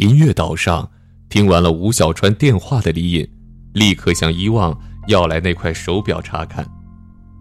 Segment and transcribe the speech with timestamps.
[0.00, 0.90] 音乐岛上，
[1.28, 3.30] 听完了吴小川电话的李隐，
[3.74, 4.74] 立刻向伊旺
[5.08, 6.66] 要来那块手表查看。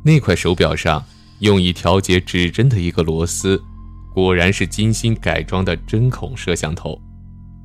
[0.04, 1.02] 那块手表上
[1.40, 3.58] 用以调节指针的一个螺丝，
[4.14, 7.02] 果然是精心改装的针孔摄像头。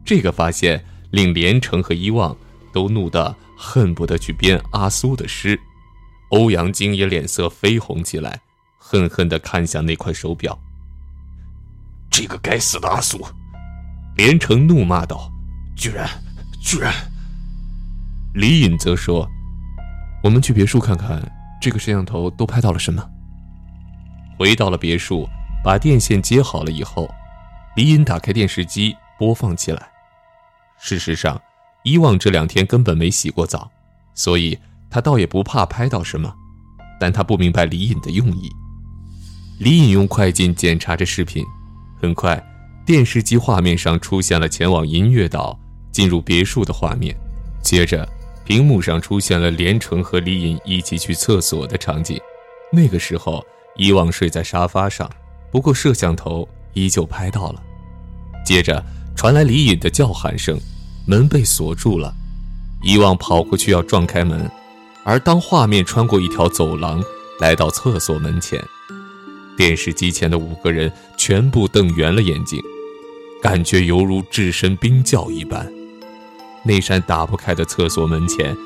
[0.05, 0.81] 这个发现
[1.11, 2.37] 令连城和伊旺
[2.73, 5.59] 都怒得恨不得去编阿苏的诗。
[6.31, 8.41] 欧阳菁也脸色绯红起来，
[8.79, 10.57] 恨恨地看向那块手表。
[12.09, 13.21] 这个该死的阿苏！
[14.17, 15.31] 连城怒骂道
[15.77, 16.09] ：“居然，
[16.61, 16.93] 居然！”
[18.35, 19.29] 李隐则说
[20.23, 21.21] ：“我们去别墅看看，
[21.61, 23.05] 这个摄像头都拍到了什么。”
[24.39, 25.29] 回到了别墅，
[25.63, 27.09] 把电线接好了以后，
[27.77, 29.89] 李隐打开电视机播放起来。
[30.79, 31.41] 事实上，
[31.85, 33.71] 伊旺这两天根本没洗过澡，
[34.15, 34.59] 所以
[34.91, 36.35] 他倒也不怕拍到什么，
[37.01, 38.51] 但他不明白李隐的用意。
[39.61, 41.45] 李隐用快进检查着视频，
[42.01, 42.45] 很快。
[42.87, 45.59] 电视机画面上出现了前往音乐岛、
[45.91, 47.17] 进入别墅的画面，
[47.63, 48.07] 接着
[48.45, 52.21] 屏幕上出现了连城和李隐一起去厕所的场景。
[52.71, 53.43] 那个时候，
[53.77, 55.11] 伊旺睡在沙发上，
[55.51, 57.63] 不过摄像头依旧拍到了。
[58.45, 58.85] 接着
[59.17, 60.61] 传来李隐的叫喊声，
[61.07, 62.13] 门被锁住了。
[62.83, 64.51] 伊旺跑过去要撞开门，
[65.05, 67.03] 而当画面穿过一条走廊，
[67.41, 68.63] 来到厕所门前，
[69.57, 72.63] 电视机前的五个人全部瞪圆了眼睛。
[73.45, 75.71] 感觉犹如置身冰窖一般。
[76.63, 78.57] 那扇打不开的厕所门前，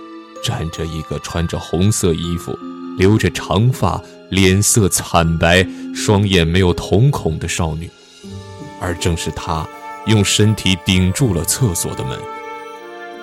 [0.40, 2.56] 站着一个穿着红色衣服、
[2.96, 7.90] 留着长发、脸色惨白、双眼没有瞳孔的少女，
[8.80, 9.66] 而正是她
[10.06, 12.16] 用身体顶住了厕所的门。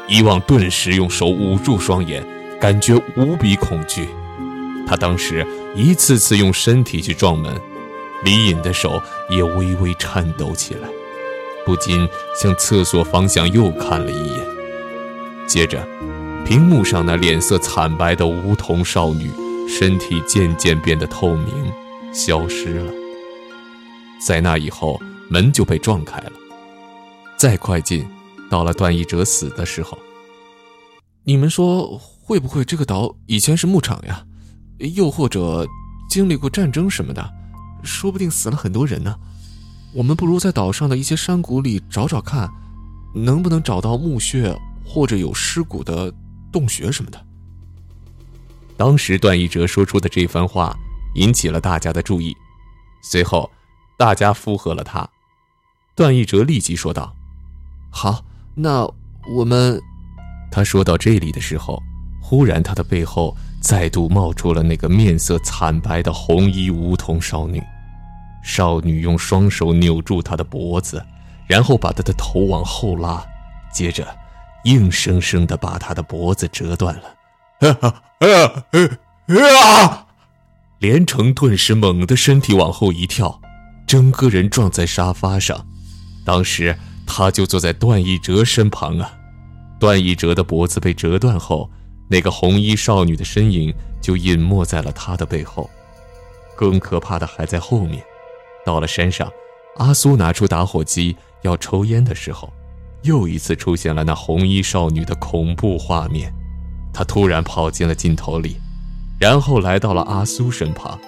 [0.10, 2.22] 伊旺顿时用手捂住双眼，
[2.60, 4.10] 感觉无比恐惧。
[4.86, 7.56] 他当时一次次用身体去撞门，
[8.26, 10.90] 李隐的手也微微颤抖起来。
[11.66, 12.08] 不禁
[12.40, 14.40] 向厕所方向又看了一眼，
[15.48, 15.86] 接着，
[16.46, 19.32] 屏幕上那脸色惨白的梧桐少女，
[19.68, 21.74] 身体渐渐变得透明，
[22.14, 22.94] 消失了。
[24.26, 26.32] 在那以后，门就被撞开了。
[27.38, 28.08] 再快进，
[28.50, 29.98] 到了段奕哲死的时候。
[31.24, 34.24] 你们说，会不会这个岛以前是牧场呀？
[34.80, 35.66] 又或者
[36.10, 37.28] 经历过战争什么的？
[37.84, 39.16] 说不定死了很多人呢。
[39.96, 42.50] 我们不如在岛上的一些山谷里找找看，
[43.14, 44.54] 能不能找到墓穴
[44.86, 46.14] 或者有尸骨的
[46.52, 47.26] 洞穴什么的。
[48.76, 50.76] 当时段奕哲说出的这番话
[51.16, 52.36] 引起了大家的注意，
[53.02, 53.50] 随后
[53.98, 55.08] 大家附和了他。
[55.96, 57.16] 段奕哲立即说道
[57.90, 58.86] ：“好，那
[59.34, 59.82] 我们……”
[60.52, 61.82] 他说到这里的时候，
[62.22, 67.64] 忽然他的背后再度冒出了那个面色惨白的红衣梧桐少女。
[68.46, 71.04] 少女用双手扭住他的脖子，
[71.48, 73.26] 然后把他的头往后拉，
[73.74, 74.08] 接着
[74.66, 77.72] 硬生生地把他的脖子折断了。
[77.82, 78.66] 啊啊
[79.74, 80.06] 啊！
[80.78, 83.42] 连城顿时猛地身体往后一跳，
[83.88, 85.66] 整个人撞在沙发上。
[86.24, 86.78] 当时
[87.08, 89.12] 他就坐在段奕哲身旁啊。
[89.80, 91.68] 段奕哲的脖子被折断后，
[92.08, 95.68] 那个红衣少女的身影就隐没在了他的背后。
[96.56, 98.04] 更可怕的还在后面。
[98.66, 99.32] 到了山上，
[99.78, 102.52] 阿苏拿出打火机要抽烟的时候，
[103.04, 106.34] 又一次出现了那红衣少女的恐怖画面。
[106.94, 108.58] 她突然跑进了镜头里，
[109.20, 111.00] 然后来到了阿苏身旁。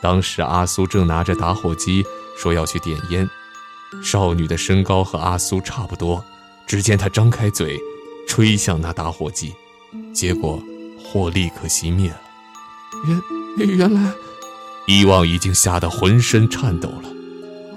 [0.00, 2.04] 当时阿苏正拿着打火机，
[2.36, 3.28] 说要去点烟。
[4.02, 6.24] 少女的身高和阿苏差不多，
[6.66, 7.78] 只见她张开嘴，
[8.26, 9.54] 吹向那打火机，
[10.12, 10.62] 结果
[11.04, 12.20] 火立刻熄灭了。
[13.56, 14.12] 原原来。
[14.86, 17.10] 伊旺已经吓得浑身颤抖了。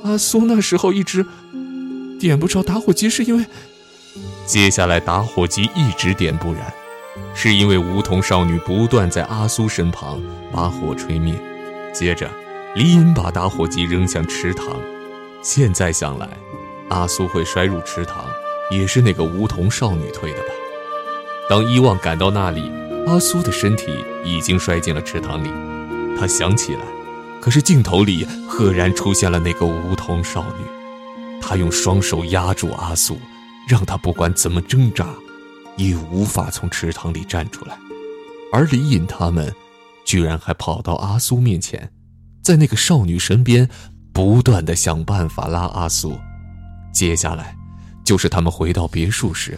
[0.04, 1.26] 阿苏那时候一直
[2.20, 3.46] 点不着打火机，是因为……
[4.46, 6.74] 接下来打火机一直点不燃，
[7.36, 11.34] 是因为梧桐少女不断在阿苏身旁把火吹灭。
[11.94, 12.30] 接着，
[12.76, 14.66] 李隐把打火机扔向池塘。
[15.42, 16.30] 现在想来，
[16.90, 18.26] 阿苏会摔入池塘，
[18.72, 20.48] 也是那个梧桐少女推的吧？
[21.50, 22.72] 当伊旺赶到那里，
[23.06, 25.50] 阿苏的身体已经摔进了池塘里。
[26.20, 26.82] 他想起来。
[27.48, 30.66] 可是镜头里赫然出现了那个梧桐少女，
[31.40, 33.18] 她用双手压住阿苏，
[33.70, 35.08] 让他不管怎么挣扎，
[35.78, 37.78] 也无法从池塘里站出来。
[38.52, 39.50] 而李隐他们，
[40.04, 41.90] 居然还跑到阿苏面前，
[42.44, 43.70] 在那个少女身边，
[44.12, 46.20] 不断的想办法拉阿苏。
[46.94, 47.56] 接下来，
[48.04, 49.58] 就是他们回到别墅时，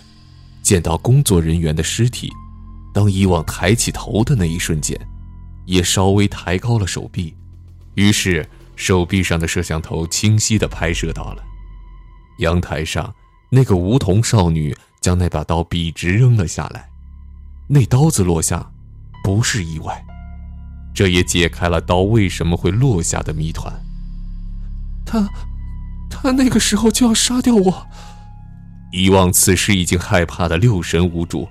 [0.61, 2.29] 见到工作人员的尸体。
[2.93, 4.95] 当以往抬起头的那一瞬间，
[5.65, 7.35] 也稍微抬高了手臂。
[7.99, 8.47] 于是，
[8.77, 11.43] 手臂上的摄像头清晰地拍摄到了
[12.37, 13.13] 阳台上
[13.51, 16.87] 那个梧桐少女将那把刀笔直扔了下来，
[17.67, 18.71] 那刀子落下，
[19.21, 20.01] 不是意外，
[20.93, 23.73] 这也解开了刀为什么会落下的谜团。
[25.05, 25.27] 他，
[26.09, 27.87] 他那个时候就要杀掉我。
[28.93, 31.49] 遗忘此时已经害怕的六神无主，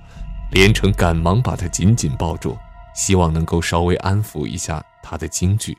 [0.50, 2.56] 连城赶忙把他紧紧抱住，
[2.94, 5.76] 希望能够稍微安抚一下他的惊惧。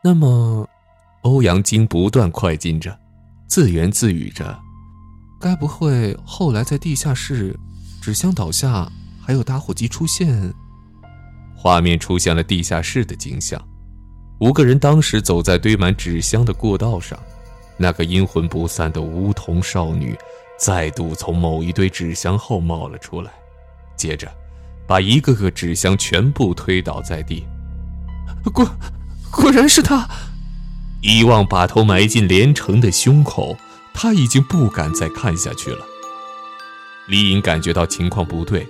[0.00, 0.68] 那么，
[1.22, 2.96] 欧阳菁不断快进着，
[3.48, 4.56] 自言自语着。
[5.40, 7.58] 该不会后来在地下室，
[8.00, 8.90] 纸箱倒下，
[9.20, 10.54] 还有打火机出现？
[11.56, 13.60] 画面出现了地下室的景象，
[14.38, 17.18] 五个人当时走在堆满纸箱的过道上，
[17.76, 20.16] 那个阴魂不散的梧桐少女
[20.60, 23.32] 再度从某一堆纸箱后冒了出来，
[23.96, 24.30] 接着，
[24.86, 27.44] 把一个个纸箱全部推倒在地。
[28.54, 28.64] 滚，
[29.30, 30.08] 果然是他！
[31.02, 33.56] 遗忘把头埋进连城的胸口。
[34.00, 35.84] 他已经不敢再看下去了。
[37.08, 38.64] 李颖感觉到情况不对，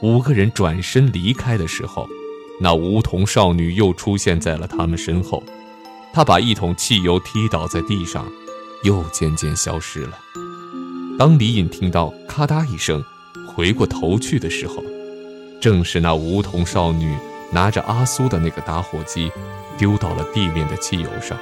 [0.00, 2.08] 五个人转身离开的时候，
[2.58, 5.42] 那梧桐少女又出现在了他们身后。
[6.14, 8.26] 她把一桶汽油踢倒在地上，
[8.82, 10.18] 又渐渐消失了。
[11.18, 13.04] 当李颖听到咔嗒一声，
[13.46, 14.82] 回过头去的时候，
[15.60, 17.14] 正是那梧桐少女
[17.52, 19.30] 拿着阿苏的那个打火机，
[19.80, 21.38] 丢到了地面的汽油上。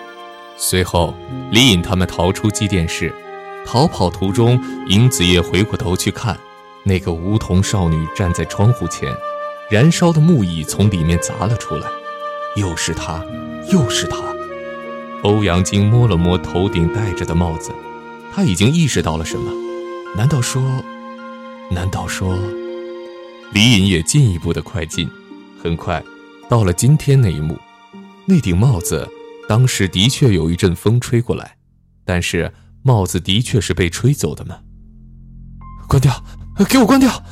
[0.57, 1.13] 随后，
[1.51, 3.13] 李颖他们逃出机电室。
[3.67, 6.39] 逃跑途中，尹子叶回过头去看，
[6.85, 9.13] 那个梧桐少女站在窗户前，
[9.69, 11.89] 燃烧的木椅从里面砸了出来，
[12.55, 13.23] 又是她，
[13.73, 14.17] 又是她。
[15.25, 17.73] 欧阳菁摸了摸头顶戴着的帽子，
[18.33, 19.51] 他已经意识到了什么？
[20.17, 20.63] 难道说？
[21.73, 22.39] 难道说？
[23.53, 25.11] 李隐也进一步的快进，
[25.61, 26.03] 很快，
[26.49, 27.59] 到了今天那一幕，
[28.29, 29.09] 那顶帽子，
[29.49, 31.57] 当时的确有一阵风吹过来，
[32.05, 32.53] 但是。
[32.85, 34.61] 帽子的确是被吹走的吗？
[35.89, 36.25] 关掉，
[36.69, 37.23] 给我关掉！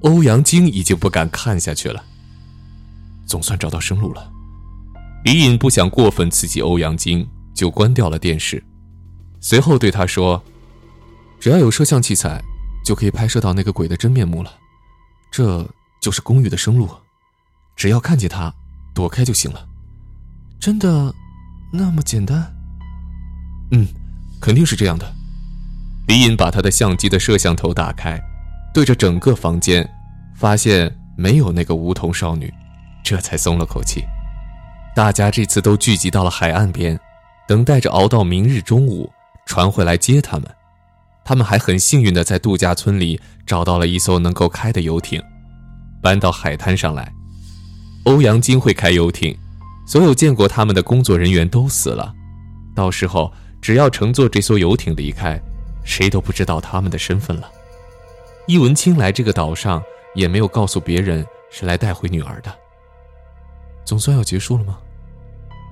[0.00, 2.02] 欧阳菁已经不敢看下去了。
[3.26, 4.32] 总算找到生路了。
[5.24, 8.64] 李隐不想过分刺激欧阳菁，就关掉了电视。
[9.40, 10.42] 随后对他说
[11.38, 12.42] ：“只要有摄像器材，
[12.84, 14.52] 就可以拍摄到那个鬼的真面目了。
[15.30, 15.68] 这
[16.00, 16.88] 就是公寓的生路，
[17.76, 18.52] 只要看见他，
[18.94, 19.68] 躲开就行了。
[20.60, 21.12] 真的
[21.72, 22.54] 那么简单？
[23.72, 23.86] 嗯。”
[24.40, 25.06] 肯定是这样的。
[26.08, 28.18] 李隐把他的相机的摄像头打开，
[28.72, 29.86] 对着整个房间，
[30.34, 32.50] 发现没有那个梧桐少女，
[33.04, 34.02] 这才松了口气。
[34.96, 36.98] 大家这次都聚集到了海岸边，
[37.46, 39.12] 等待着熬到明日中午
[39.44, 40.48] 船回来接他们。
[41.22, 45.22] 他们还很幸运的在度假村里找到了一艘能够开的游艇，
[46.00, 47.12] 搬到海滩上来。
[48.04, 49.36] 欧阳菁会开游艇，
[49.90, 52.14] 所有见过他们的工作人员都死了，
[52.76, 53.32] 到时候。
[53.60, 55.38] 只要乘坐这艘游艇离开，
[55.84, 57.50] 谁都不知道他们的身份了。
[58.46, 59.82] 易文清来这个岛上
[60.14, 62.50] 也没有告诉别人是来带回女儿的。
[63.84, 64.78] 总算要结束了吗？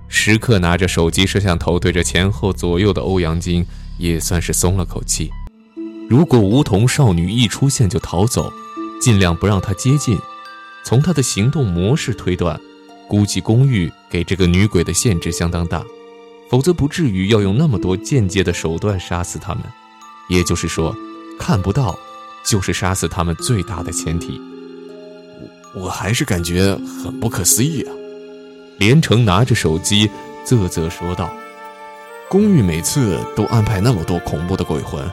[0.07, 3.65] 时刻拿着手机摄像头对着前后左右的欧阳菁
[3.99, 5.31] 也算是松了口气。
[6.11, 8.53] 如果梧桐少女一出现就逃走，
[9.01, 10.19] 尽量不让她接近。
[10.85, 12.61] 从她的行动模式推断，
[13.09, 15.85] 估计公寓给这个女鬼的限制相当大。
[16.51, 19.63] 否则不至于要用那么多间接的手段杀死他们，
[20.31, 20.97] 也就是说，
[21.39, 21.99] 看不到
[22.43, 24.41] 就是杀死他们最大的前提。
[25.75, 27.93] 我我还是感觉很不可思议啊！
[28.79, 30.11] 连城拿着手机
[30.47, 31.31] 啧啧说道
[32.31, 35.05] ：“公寓每次都安排那么多恐怖的鬼魂，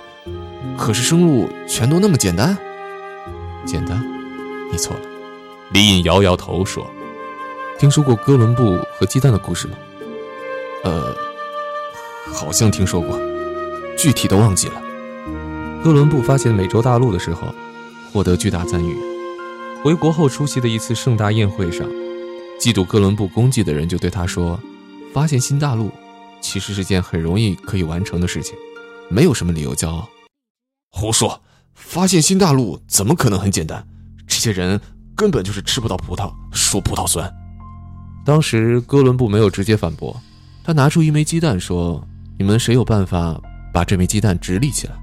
[0.78, 2.58] 可是生路全都那么简单？
[3.66, 4.02] 简单？
[4.72, 5.02] 你错了。”
[5.74, 6.90] 李隐摇摇头说
[7.78, 9.78] ：“听说过哥伦布和鸡蛋的故事吗？”
[10.84, 11.16] 呃。
[12.34, 13.18] 好像听说过，
[13.98, 14.82] 具体的忘记了。
[15.82, 17.54] 哥伦布发现美洲大陆的时候，
[18.12, 18.98] 获得巨大赞誉。
[19.82, 21.88] 回国后出席的一次盛大宴会上，
[22.60, 24.60] 嫉妒哥伦布功绩的人就对他说
[25.14, 25.92] ：“发现新大陆，
[26.42, 28.56] 其实是件很容易可以完成的事情，
[29.08, 30.10] 没有什么理由骄傲。”
[30.92, 31.42] 胡说！
[31.76, 33.88] 发现新大陆怎么可能很简单？
[34.28, 34.82] 这些人
[35.16, 37.32] 根本就是吃不到葡萄说葡萄酸。
[38.26, 40.20] 当时哥伦布没有直接反驳，
[40.64, 42.06] 他拿出一枚鸡蛋说。
[42.38, 43.42] 你们谁有办法
[43.72, 44.94] 把这枚鸡蛋直立起来？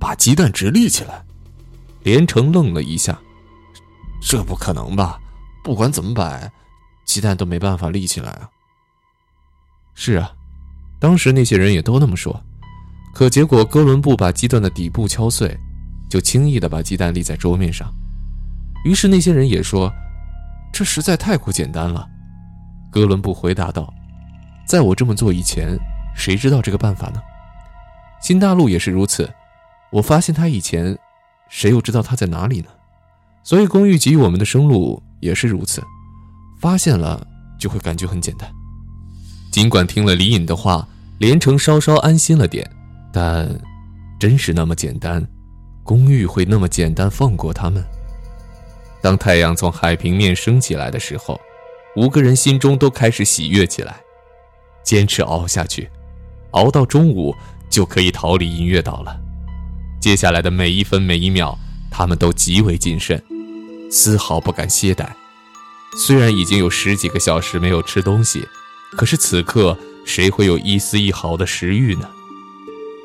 [0.00, 1.22] 把鸡蛋直立起来？
[2.02, 3.18] 连城愣了一下，
[4.22, 5.20] 这不可能吧？
[5.62, 6.50] 不管怎么摆，
[7.04, 8.48] 鸡蛋都没办法立起来啊！
[9.94, 10.32] 是啊，
[10.98, 12.42] 当时那些人也都那么说。
[13.12, 15.54] 可结果，哥伦布把鸡蛋的底部敲碎，
[16.08, 17.92] 就轻易的把鸡蛋立在桌面上。
[18.86, 19.92] 于是那些人也说，
[20.72, 22.08] 这实在太过简单了。
[22.90, 23.92] 哥伦布回答道。
[24.66, 25.78] 在我这么做以前，
[26.14, 27.22] 谁知道这个办法呢？
[28.20, 29.28] 新大陆也是如此。
[29.90, 30.98] 我发现它以前，
[31.48, 32.68] 谁又知道它在哪里呢？
[33.42, 35.82] 所以公寓给予我们的生路也是如此，
[36.60, 37.26] 发现了
[37.58, 38.46] 就会感觉很简单。
[39.50, 42.70] 尽管听了李隐的话，连城稍稍安心了点，
[43.10, 43.48] 但
[44.20, 45.26] 真是那么简单？
[45.82, 47.82] 公寓会那么简单放过他们？
[49.00, 51.40] 当太阳从海平面升起来的时候，
[51.96, 54.00] 五个人心中都开始喜悦起来。
[54.82, 55.90] 坚持熬下去，
[56.52, 57.34] 熬到中午
[57.68, 59.20] 就可以逃离音乐岛了。
[60.00, 61.58] 接下来的每一分每一秒，
[61.90, 63.22] 他们都极为谨慎，
[63.90, 65.06] 丝毫不敢懈怠。
[65.96, 68.46] 虽然已经有十几个小时没有吃东西，
[68.92, 69.76] 可是此刻
[70.06, 72.08] 谁会有一丝一毫的食欲呢？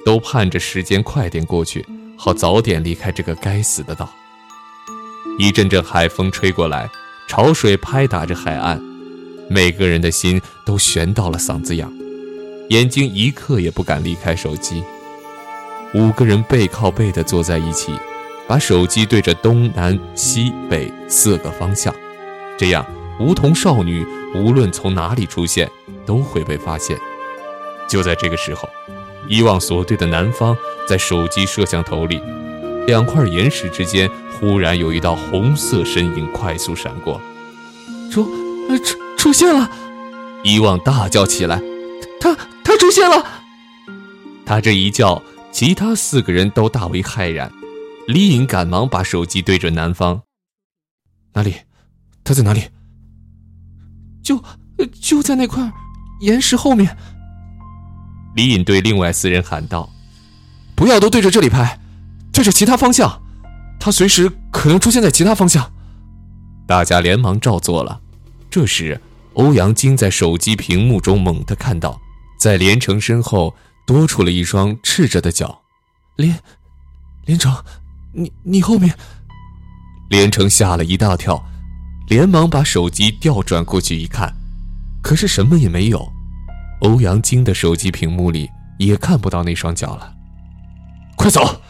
[0.05, 1.85] 都盼着时间快点过去，
[2.17, 4.09] 好早点离开这个该死的岛。
[5.39, 6.89] 一阵阵海风吹过来，
[7.27, 8.79] 潮水拍打着海岸，
[9.49, 11.87] 每个人的心都悬到了嗓子眼，
[12.69, 14.83] 眼睛一刻也不敢离开手机。
[15.95, 17.91] 五个人背靠背地坐在一起，
[18.47, 21.93] 把手机对着东南西北四个方向，
[22.57, 22.85] 这样
[23.19, 25.69] 梧桐少女无论从哪里出现
[26.05, 26.97] 都会被发现。
[27.87, 28.69] 就在这个时候，
[29.27, 30.55] 伊望所对的南方，
[30.87, 32.21] 在手机摄像头里，
[32.87, 34.09] 两块岩石之间。
[34.39, 37.21] 忽然有一道红色身影快速闪过，
[38.11, 38.25] 出，
[38.83, 39.71] 出出现了！
[40.43, 41.61] 伊旺大叫起来
[42.19, 43.25] ：“他他出现了！”
[44.45, 47.49] 他这一叫，其他四个人都大为骇然。
[48.05, 50.23] 李颖赶忙把手机对准南方
[51.31, 51.55] ：“哪里？
[52.25, 52.63] 他在哪里
[54.21, 54.43] ？”“就
[54.99, 55.71] 就在那块
[56.19, 56.97] 岩石后面。”
[58.35, 59.89] 李颖对另外四人喊道
[60.75, 61.79] ：“不要都对着这里拍，
[62.33, 63.21] 这是其他方向。”
[63.79, 65.69] 他随时可能出现在其他方向，
[66.65, 67.99] 大家连忙照做了。
[68.49, 69.01] 这时，
[69.33, 71.99] 欧阳菁在手机屏幕中猛地看到，
[72.39, 73.53] 在连城身后
[73.85, 75.63] 多出了一双赤着的脚。
[76.15, 76.39] 连，
[77.25, 77.53] 连城，
[78.13, 78.95] 你你后面？
[80.09, 81.43] 连城吓了一大跳，
[82.07, 84.33] 连忙把手机调转过去一看，
[85.01, 86.07] 可是什么也没有。
[86.81, 90.13] 欧阳菁的手机屏幕里也看不到那双脚了。
[91.17, 91.61] 快走！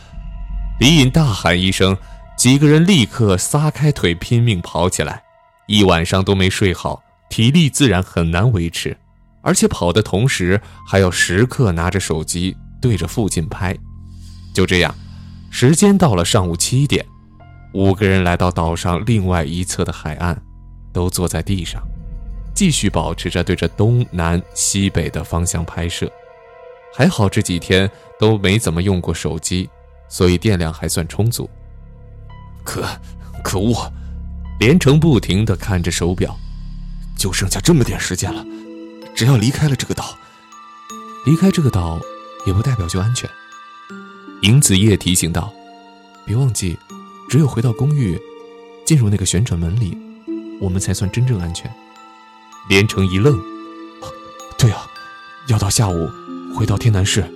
[0.83, 1.97] 李隐大喊一声，
[2.35, 5.23] 几个人立刻撒开腿拼命跑起来。
[5.65, 8.97] 一晚上都没睡好，体力自然很难维持，
[9.41, 13.73] 而且跑的同时还要时刻拿着手机对着附近拍。
[14.53, 14.93] 就这样，
[15.49, 17.05] 时间到了上午七点，
[17.73, 20.37] 五个人来到岛上另外一侧的海岸，
[20.91, 21.81] 都坐在地上，
[22.53, 26.11] 继续保持着对着东南西北的方向拍摄。
[26.93, 29.69] 还好这几天都没怎么用过手机。
[30.13, 31.49] 所以电量还算充足。
[32.63, 32.85] 可，
[33.43, 33.91] 可恶！
[34.59, 36.37] 连城不停地看着手表，
[37.17, 38.45] 就剩下这么点时间了。
[39.15, 40.15] 只要离开了这个岛，
[41.25, 41.99] 离开这个岛，
[42.45, 43.27] 也不代表就安全。
[44.43, 45.51] 尹子夜提醒道
[46.27, 46.77] ：“别忘记，
[47.27, 48.15] 只有回到公寓，
[48.85, 49.97] 进入那个旋转门里，
[50.61, 51.73] 我们才算真正安全。”
[52.69, 53.41] 连城一愣
[54.59, 54.85] ：“对啊，
[55.47, 56.07] 要到下午
[56.55, 57.27] 回到天南市，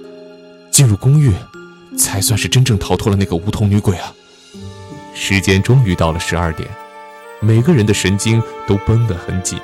[0.71, 1.33] 进入公寓。”
[1.97, 4.13] 才算是真正逃脱了那个梧桐女鬼啊！
[5.13, 6.69] 时间终于到了十二点，
[7.39, 9.59] 每个人的神经都绷得很紧。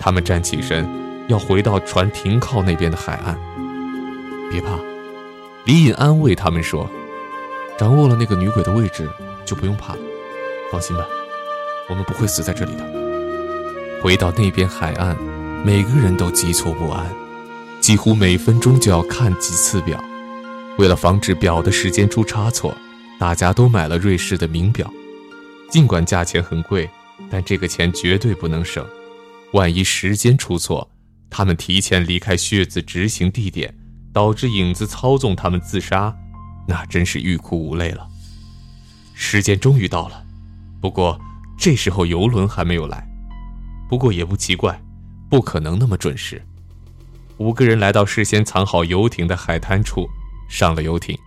[0.00, 0.88] 他们站起身，
[1.28, 3.38] 要回到船停靠那边的海岸。
[4.50, 4.76] 别怕，
[5.64, 6.90] 李隐安慰他们说
[7.78, 9.08] ：“掌握了那个女鬼的位置，
[9.44, 10.00] 就不用怕了。
[10.70, 11.06] 放心吧，
[11.88, 12.84] 我们不会死在这里的。”
[14.02, 15.16] 回到那边海岸，
[15.64, 17.06] 每个人都急促不安，
[17.80, 20.02] 几乎每分钟就要看几次表。
[20.78, 22.76] 为了防止表的时间出差错，
[23.18, 24.90] 大家都买了瑞士的名表。
[25.70, 26.88] 尽管价钱很贵，
[27.30, 28.86] 但这个钱绝对不能省。
[29.52, 30.90] 万一时间出错，
[31.30, 33.74] 他们提前离开血子执行地点，
[34.12, 36.14] 导致影子操纵他们自杀，
[36.66, 38.06] 那真是欲哭无泪了。
[39.14, 40.24] 时间终于到了，
[40.80, 41.20] 不过
[41.58, 43.06] 这时候游轮还没有来。
[43.88, 44.80] 不过也不奇怪，
[45.28, 46.42] 不可能那么准时。
[47.36, 50.08] 五个人来到事先藏好游艇的海滩处。
[50.52, 51.18] 上了游艇，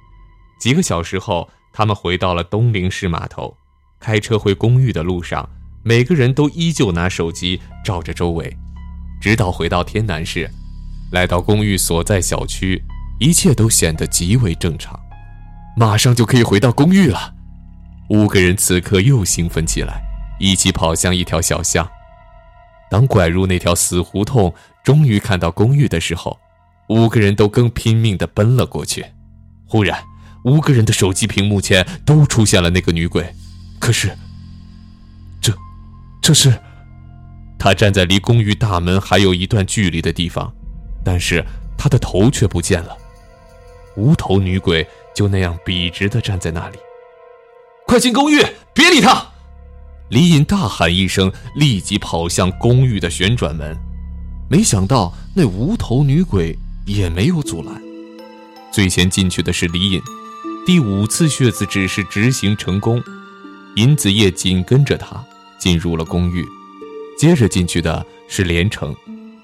[0.60, 3.58] 几个小时后，他们回到了东陵市码头。
[4.00, 5.50] 开车回公寓的路上，
[5.82, 8.56] 每个人都依旧拿手机照着周围，
[9.20, 10.48] 直到回到天南市，
[11.12, 12.80] 来到公寓所在小区，
[13.20, 14.98] 一切都显得极为正常。
[15.76, 17.34] 马上就可以回到公寓了，
[18.12, 20.04] 五个人此刻又兴奋起来，
[20.40, 21.90] 一起跑向一条小巷。
[22.92, 24.54] 当拐入那条死胡同，
[24.84, 26.40] 终于看到公寓的时候，
[26.90, 29.04] 五个人都更拼命地奔了过去。
[29.76, 30.02] 忽然，
[30.44, 33.30] 五个人的手机屏幕前都出现了那个女鬼。
[33.78, 34.10] 可是，
[35.42, 35.54] 这，
[36.22, 36.58] 这是……
[37.60, 40.50] 她站在离公寓大门还有一段距离的地方，
[41.04, 41.44] 但是
[41.78, 42.96] 她的头却不见了。
[43.98, 46.78] 无头女鬼就那样笔直地站在那里。
[47.86, 48.42] 快进公寓，
[48.74, 49.26] 别理他！
[50.08, 53.76] 李隐大喊一声，立即跑向公寓的旋转门。
[54.50, 57.85] 没想到那无头女鬼也没有阻拦。
[58.76, 60.02] 最先进去的是李隐，
[60.66, 63.02] 第五次血字指示执行成功，
[63.78, 65.24] 尹子夜紧跟着他
[65.58, 66.46] 进入了公寓。
[67.18, 68.94] 接着进去的是连城，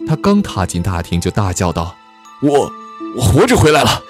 [0.06, 1.96] 他刚踏进大厅就大叫道
[2.44, 2.70] ：“我，
[3.16, 4.04] 我活着回来了！”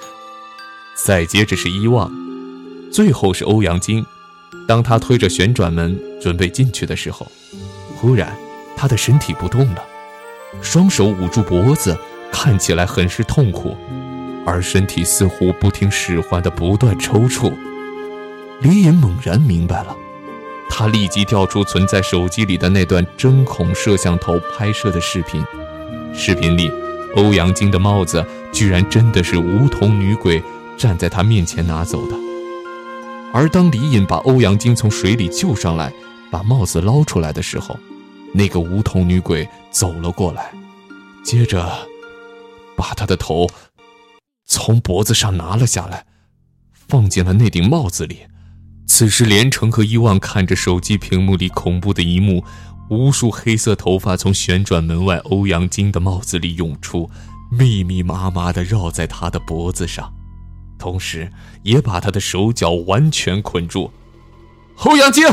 [0.97, 2.11] 再接着是伊望，
[2.91, 4.03] 最后是欧阳菁。
[4.67, 7.31] 当他推着旋转门准备进去的时候，
[7.95, 8.35] 忽然
[8.75, 9.83] 他的身体不动了，
[10.63, 11.95] 双手捂住脖子，
[12.31, 13.77] 看起来很是痛苦，
[14.45, 17.53] 而身体似乎不听使唤的不断抽搐。
[18.61, 19.95] 李隐猛然明白了，
[20.69, 25.43] 他立即调出存在手机里的那段针孔摄像头拍摄的视频，
[26.13, 26.71] 视频里
[27.15, 30.41] 欧阳菁的帽子居然真的是梧桐女鬼
[30.77, 32.15] 站在他面前拿走的。
[33.33, 35.91] 而当李隐把欧阳菁从水里救上来，
[36.29, 37.79] 把帽子捞出来的时候，
[38.33, 40.51] 那个梧桐女鬼走了过来，
[41.23, 41.65] 接着
[42.75, 43.47] 把他的头
[44.51, 46.05] 从脖子上拿了下来，
[46.73, 48.19] 放进了那顶帽子里。
[48.85, 52.43] 此时，连城和伊万看着手机屏幕里恐怖的一幕：
[52.89, 57.09] 无数黑色头发从旋转门外欧阳菁的帽子里涌出，
[57.49, 60.13] 密密麻麻地绕在他的脖子上。
[60.77, 61.31] 同时，
[61.63, 63.89] 也把他的手脚完全捆住。
[64.79, 65.25] 欧阳菁，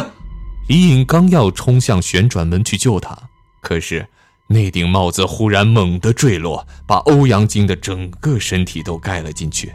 [0.68, 3.18] 李隐刚要冲向旋转门去救他，
[3.60, 4.08] 可是
[4.50, 9.70] 那顶帽子忽然猛地坠落，把欧阳菁的整个身体都盖了进去。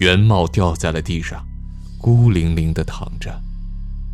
[0.00, 1.40] 圆帽掉在了地上，
[1.98, 3.32] 孤零零地躺着。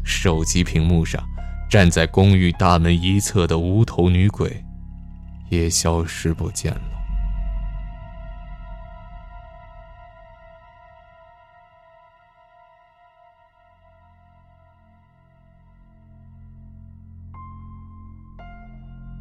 [0.05, 1.23] 手机屏幕上，
[1.71, 4.63] 站在公寓大门一侧的无头女鬼，
[5.49, 6.83] 也消失不见了。